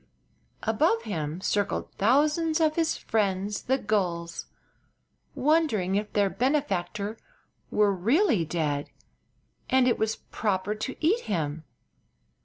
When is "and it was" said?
9.69-10.15